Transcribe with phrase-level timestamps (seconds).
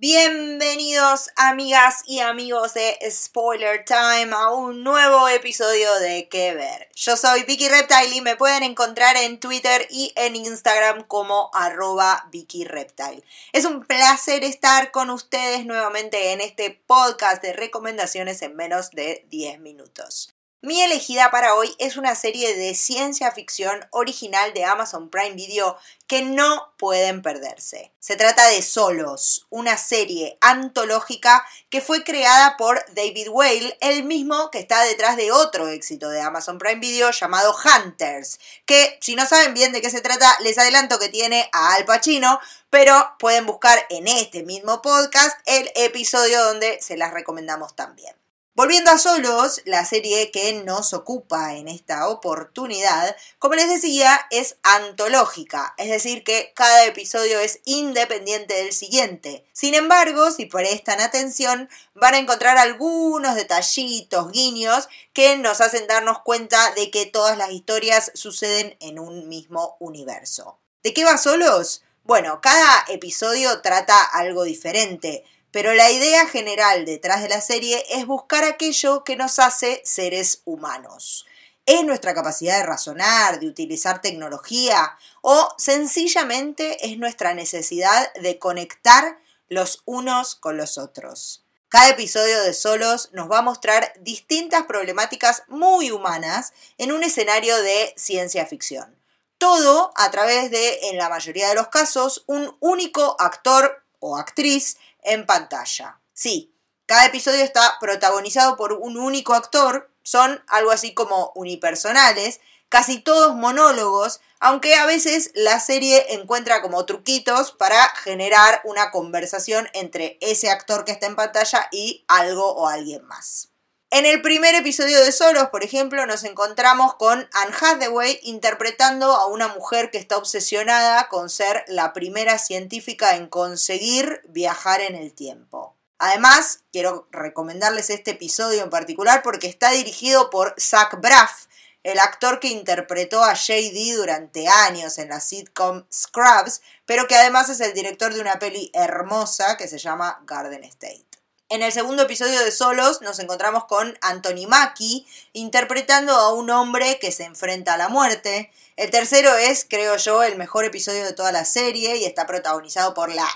[0.00, 6.88] Bienvenidos amigas y amigos de Spoiler Time a un nuevo episodio de Que Ver.
[6.94, 12.26] Yo soy Vicky Reptile y me pueden encontrar en Twitter y en Instagram como arroba
[12.32, 13.22] Vicky Reptile.
[13.52, 19.26] Es un placer estar con ustedes nuevamente en este podcast de recomendaciones en menos de
[19.28, 20.34] 10 minutos.
[20.62, 25.78] Mi elegida para hoy es una serie de ciencia ficción original de Amazon Prime Video
[26.06, 27.94] que no pueden perderse.
[27.98, 34.50] Se trata de Solos, una serie antológica que fue creada por David Whale, el mismo
[34.50, 39.24] que está detrás de otro éxito de Amazon Prime Video llamado Hunters, que si no
[39.24, 42.38] saben bien de qué se trata, les adelanto que tiene a Al Pacino,
[42.68, 48.14] pero pueden buscar en este mismo podcast el episodio donde se las recomendamos también.
[48.54, 54.56] Volviendo a Solos, la serie que nos ocupa en esta oportunidad, como les decía, es
[54.64, 59.44] antológica, es decir, que cada episodio es independiente del siguiente.
[59.52, 66.18] Sin embargo, si prestan atención, van a encontrar algunos detallitos, guiños, que nos hacen darnos
[66.22, 70.58] cuenta de que todas las historias suceden en un mismo universo.
[70.82, 71.84] ¿De qué va Solos?
[72.02, 78.06] Bueno, cada episodio trata algo diferente pero la idea general detrás de la serie es
[78.06, 81.26] buscar aquello que nos hace seres humanos.
[81.66, 89.18] ¿Es nuestra capacidad de razonar, de utilizar tecnología o sencillamente es nuestra necesidad de conectar
[89.48, 91.44] los unos con los otros?
[91.68, 97.62] Cada episodio de Solos nos va a mostrar distintas problemáticas muy humanas en un escenario
[97.62, 98.96] de ciencia ficción.
[99.38, 104.78] Todo a través de, en la mayoría de los casos, un único actor o actriz
[105.02, 106.00] en pantalla.
[106.12, 106.54] Sí,
[106.86, 113.36] cada episodio está protagonizado por un único actor, son algo así como unipersonales, casi todos
[113.36, 120.50] monólogos, aunque a veces la serie encuentra como truquitos para generar una conversación entre ese
[120.50, 123.50] actor que está en pantalla y algo o alguien más.
[123.92, 129.26] En el primer episodio de Solos, por ejemplo, nos encontramos con Anne Hathaway interpretando a
[129.26, 135.12] una mujer que está obsesionada con ser la primera científica en conseguir viajar en el
[135.12, 135.74] tiempo.
[135.98, 141.46] Además, quiero recomendarles este episodio en particular porque está dirigido por Zach Braff,
[141.82, 147.48] el actor que interpretó a JD durante años en la sitcom Scrubs, pero que además
[147.48, 151.09] es el director de una peli hermosa que se llama Garden State.
[151.50, 157.00] En el segundo episodio de Solos nos encontramos con Anthony Mackie interpretando a un hombre
[157.00, 158.52] que se enfrenta a la muerte.
[158.76, 162.94] El tercero es, creo yo, el mejor episodio de toda la serie y está protagonizado
[162.94, 163.26] por la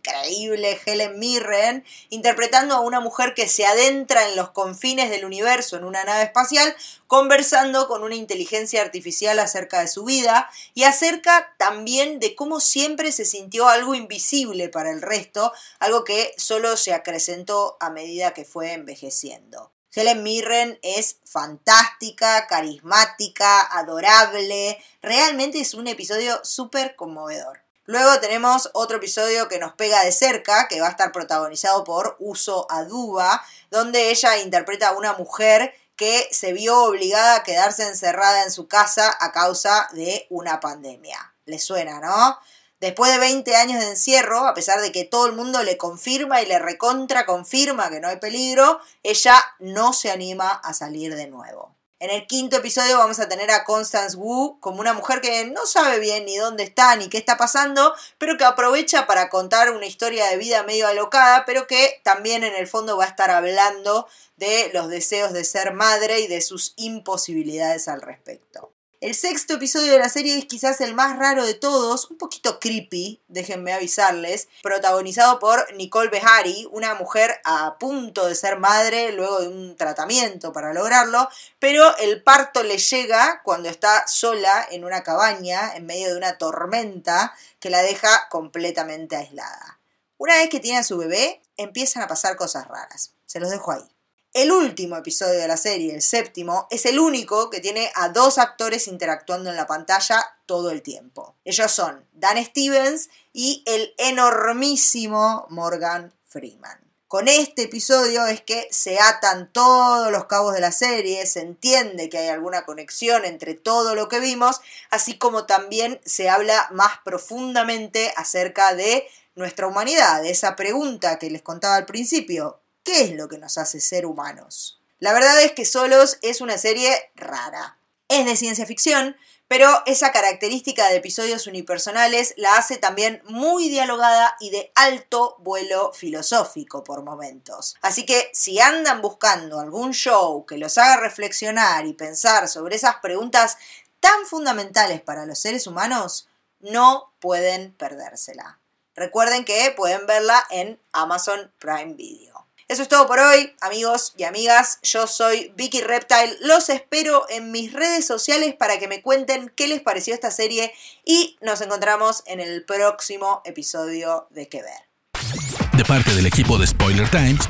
[0.00, 5.76] increíble Helen Mirren, interpretando a una mujer que se adentra en los confines del universo
[5.76, 6.74] en una nave espacial,
[7.06, 13.12] conversando con una inteligencia artificial acerca de su vida y acerca también de cómo siempre
[13.12, 18.44] se sintió algo invisible para el resto, algo que solo se acrecentó a medida que
[18.44, 19.72] fue envejeciendo.
[19.92, 27.69] Helen Mirren es fantástica, carismática, adorable, realmente es un episodio súper conmovedor.
[27.90, 32.14] Luego tenemos otro episodio que nos pega de cerca, que va a estar protagonizado por
[32.20, 38.44] Uso Aduba, donde ella interpreta a una mujer que se vio obligada a quedarse encerrada
[38.44, 41.34] en su casa a causa de una pandemia.
[41.46, 42.38] ¿Le suena, no?
[42.78, 46.42] Después de 20 años de encierro, a pesar de que todo el mundo le confirma
[46.42, 51.26] y le recontra confirma que no hay peligro, ella no se anima a salir de
[51.26, 51.74] nuevo.
[52.00, 55.66] En el quinto episodio vamos a tener a Constance Wu como una mujer que no
[55.66, 59.84] sabe bien ni dónde está ni qué está pasando, pero que aprovecha para contar una
[59.84, 64.08] historia de vida medio alocada, pero que también en el fondo va a estar hablando
[64.38, 68.69] de los deseos de ser madre y de sus imposibilidades al respecto.
[69.00, 72.60] El sexto episodio de la serie es quizás el más raro de todos, un poquito
[72.60, 79.40] creepy, déjenme avisarles, protagonizado por Nicole Behari, una mujer a punto de ser madre luego
[79.40, 85.02] de un tratamiento para lograrlo, pero el parto le llega cuando está sola en una
[85.02, 89.80] cabaña en medio de una tormenta que la deja completamente aislada.
[90.18, 93.14] Una vez que tiene a su bebé, empiezan a pasar cosas raras.
[93.24, 93.90] Se los dejo ahí.
[94.32, 98.38] El último episodio de la serie, el séptimo, es el único que tiene a dos
[98.38, 101.34] actores interactuando en la pantalla todo el tiempo.
[101.44, 106.78] Ellos son Dan Stevens y el enormísimo Morgan Freeman.
[107.08, 112.08] Con este episodio es que se atan todos los cabos de la serie, se entiende
[112.08, 114.60] que hay alguna conexión entre todo lo que vimos,
[114.90, 121.42] así como también se habla más profundamente acerca de nuestra humanidad, esa pregunta que les
[121.42, 122.59] contaba al principio,
[122.92, 124.80] ¿Qué es lo que nos hace ser humanos?
[124.98, 127.78] La verdad es que Solos es una serie rara.
[128.08, 129.16] Es de ciencia ficción,
[129.46, 135.92] pero esa característica de episodios unipersonales la hace también muy dialogada y de alto vuelo
[135.92, 137.76] filosófico por momentos.
[137.80, 142.96] Así que si andan buscando algún show que los haga reflexionar y pensar sobre esas
[142.96, 143.56] preguntas
[144.00, 146.28] tan fundamentales para los seres humanos,
[146.58, 148.58] no pueden perdérsela.
[148.96, 152.49] Recuerden que pueden verla en Amazon Prime Video.
[152.70, 154.78] Eso es todo por hoy, amigos y amigas.
[154.84, 156.36] Yo soy Vicky Reptile.
[156.42, 160.72] Los espero en mis redes sociales para que me cuenten qué les pareció esta serie
[161.04, 165.72] y nos encontramos en el próximo episodio de Que Ver.
[165.72, 167.48] De parte del equipo de Spoiler Times,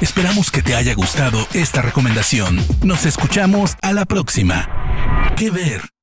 [0.00, 2.64] esperamos que te haya gustado esta recomendación.
[2.84, 5.34] Nos escuchamos a la próxima.
[5.36, 5.95] Que Ver.